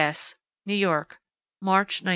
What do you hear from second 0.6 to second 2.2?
NEW YORK, March, 1921.